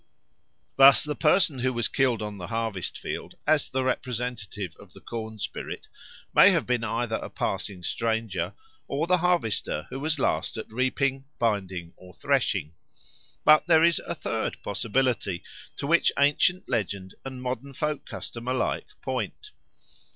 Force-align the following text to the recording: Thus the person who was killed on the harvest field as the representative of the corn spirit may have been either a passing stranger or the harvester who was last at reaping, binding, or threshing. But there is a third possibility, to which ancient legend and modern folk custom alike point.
Thus 0.77 1.03
the 1.03 1.15
person 1.15 1.59
who 1.59 1.71
was 1.71 1.87
killed 1.87 2.23
on 2.23 2.37
the 2.37 2.47
harvest 2.47 2.97
field 2.97 3.35
as 3.45 3.69
the 3.69 3.83
representative 3.83 4.75
of 4.79 4.93
the 4.93 4.99
corn 4.99 5.37
spirit 5.37 5.85
may 6.33 6.49
have 6.49 6.65
been 6.65 6.83
either 6.83 7.17
a 7.17 7.29
passing 7.29 7.83
stranger 7.83 8.53
or 8.87 9.05
the 9.05 9.19
harvester 9.19 9.85
who 9.91 9.99
was 9.99 10.17
last 10.17 10.57
at 10.57 10.71
reaping, 10.73 11.25
binding, 11.37 11.93
or 11.97 12.15
threshing. 12.15 12.73
But 13.45 13.67
there 13.67 13.83
is 13.83 13.99
a 14.07 14.15
third 14.15 14.63
possibility, 14.63 15.43
to 15.77 15.85
which 15.85 16.11
ancient 16.17 16.67
legend 16.67 17.13
and 17.23 17.39
modern 17.39 17.73
folk 17.73 18.03
custom 18.03 18.47
alike 18.47 18.87
point. 19.03 19.51